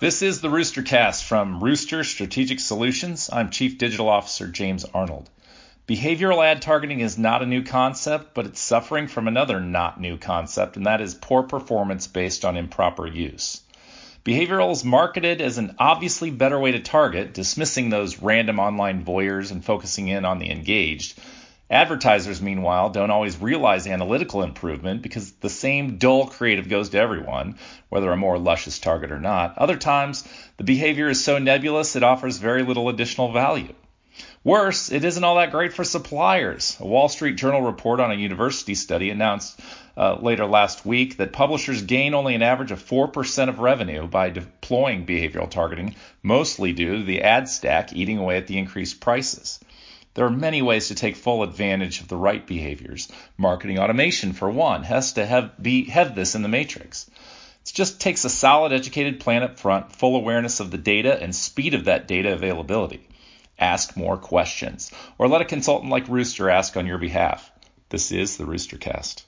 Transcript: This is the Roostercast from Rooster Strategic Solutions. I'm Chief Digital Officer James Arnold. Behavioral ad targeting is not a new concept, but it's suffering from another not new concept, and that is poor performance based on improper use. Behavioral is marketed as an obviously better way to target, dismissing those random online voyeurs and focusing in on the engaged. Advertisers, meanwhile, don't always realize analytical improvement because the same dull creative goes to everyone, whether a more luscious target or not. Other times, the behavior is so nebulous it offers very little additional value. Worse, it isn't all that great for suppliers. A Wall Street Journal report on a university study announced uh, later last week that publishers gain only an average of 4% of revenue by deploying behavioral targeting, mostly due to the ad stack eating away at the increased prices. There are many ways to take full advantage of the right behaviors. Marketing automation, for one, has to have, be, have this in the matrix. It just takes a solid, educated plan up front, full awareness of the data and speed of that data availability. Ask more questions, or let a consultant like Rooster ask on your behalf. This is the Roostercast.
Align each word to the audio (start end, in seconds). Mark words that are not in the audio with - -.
This 0.00 0.22
is 0.22 0.40
the 0.40 0.48
Roostercast 0.48 1.24
from 1.24 1.62
Rooster 1.62 2.04
Strategic 2.04 2.58
Solutions. 2.58 3.28
I'm 3.30 3.50
Chief 3.50 3.76
Digital 3.76 4.08
Officer 4.08 4.48
James 4.48 4.86
Arnold. 4.94 5.28
Behavioral 5.86 6.42
ad 6.42 6.62
targeting 6.62 7.00
is 7.00 7.18
not 7.18 7.42
a 7.42 7.46
new 7.46 7.62
concept, 7.62 8.32
but 8.32 8.46
it's 8.46 8.60
suffering 8.60 9.08
from 9.08 9.28
another 9.28 9.60
not 9.60 10.00
new 10.00 10.16
concept, 10.16 10.78
and 10.78 10.86
that 10.86 11.02
is 11.02 11.12
poor 11.14 11.42
performance 11.42 12.06
based 12.06 12.46
on 12.46 12.56
improper 12.56 13.06
use. 13.06 13.60
Behavioral 14.24 14.72
is 14.72 14.86
marketed 14.86 15.42
as 15.42 15.58
an 15.58 15.76
obviously 15.78 16.30
better 16.30 16.58
way 16.58 16.72
to 16.72 16.80
target, 16.80 17.34
dismissing 17.34 17.90
those 17.90 18.22
random 18.22 18.58
online 18.58 19.04
voyeurs 19.04 19.50
and 19.50 19.62
focusing 19.62 20.08
in 20.08 20.24
on 20.24 20.38
the 20.38 20.50
engaged. 20.50 21.18
Advertisers, 21.70 22.42
meanwhile, 22.42 22.90
don't 22.90 23.12
always 23.12 23.40
realize 23.40 23.86
analytical 23.86 24.42
improvement 24.42 25.02
because 25.02 25.30
the 25.34 25.48
same 25.48 25.98
dull 25.98 26.26
creative 26.26 26.68
goes 26.68 26.88
to 26.88 26.98
everyone, 26.98 27.56
whether 27.88 28.10
a 28.10 28.16
more 28.16 28.38
luscious 28.38 28.80
target 28.80 29.12
or 29.12 29.20
not. 29.20 29.56
Other 29.56 29.76
times, 29.76 30.26
the 30.56 30.64
behavior 30.64 31.08
is 31.08 31.22
so 31.22 31.38
nebulous 31.38 31.94
it 31.94 32.02
offers 32.02 32.38
very 32.38 32.64
little 32.64 32.88
additional 32.88 33.30
value. 33.30 33.72
Worse, 34.42 34.90
it 34.90 35.04
isn't 35.04 35.22
all 35.22 35.36
that 35.36 35.52
great 35.52 35.72
for 35.72 35.84
suppliers. 35.84 36.76
A 36.80 36.86
Wall 36.86 37.08
Street 37.08 37.36
Journal 37.36 37.62
report 37.62 38.00
on 38.00 38.10
a 38.10 38.14
university 38.16 38.74
study 38.74 39.10
announced 39.10 39.60
uh, 39.96 40.16
later 40.20 40.46
last 40.46 40.84
week 40.84 41.18
that 41.18 41.32
publishers 41.32 41.82
gain 41.82 42.14
only 42.14 42.34
an 42.34 42.42
average 42.42 42.72
of 42.72 42.84
4% 42.84 43.48
of 43.48 43.60
revenue 43.60 44.08
by 44.08 44.30
deploying 44.30 45.06
behavioral 45.06 45.48
targeting, 45.48 45.94
mostly 46.20 46.72
due 46.72 46.98
to 46.98 47.04
the 47.04 47.22
ad 47.22 47.48
stack 47.48 47.92
eating 47.92 48.18
away 48.18 48.38
at 48.38 48.48
the 48.48 48.58
increased 48.58 49.00
prices. 49.00 49.60
There 50.14 50.26
are 50.26 50.30
many 50.30 50.60
ways 50.60 50.88
to 50.88 50.94
take 50.94 51.14
full 51.14 51.42
advantage 51.42 52.00
of 52.00 52.08
the 52.08 52.16
right 52.16 52.44
behaviors. 52.44 53.08
Marketing 53.36 53.78
automation, 53.78 54.32
for 54.32 54.50
one, 54.50 54.82
has 54.82 55.12
to 55.12 55.24
have, 55.24 55.62
be, 55.62 55.84
have 55.84 56.14
this 56.14 56.34
in 56.34 56.42
the 56.42 56.48
matrix. 56.48 57.08
It 57.64 57.72
just 57.72 58.00
takes 58.00 58.24
a 58.24 58.30
solid, 58.30 58.72
educated 58.72 59.20
plan 59.20 59.44
up 59.44 59.58
front, 59.58 59.94
full 59.94 60.16
awareness 60.16 60.58
of 60.58 60.70
the 60.72 60.78
data 60.78 61.22
and 61.22 61.34
speed 61.34 61.74
of 61.74 61.84
that 61.84 62.08
data 62.08 62.32
availability. 62.32 63.06
Ask 63.58 63.96
more 63.96 64.16
questions, 64.16 64.90
or 65.18 65.28
let 65.28 65.42
a 65.42 65.44
consultant 65.44 65.92
like 65.92 66.08
Rooster 66.08 66.50
ask 66.50 66.76
on 66.76 66.86
your 66.86 66.98
behalf. 66.98 67.52
This 67.90 68.10
is 68.10 68.36
the 68.36 68.44
Roostercast. 68.44 69.22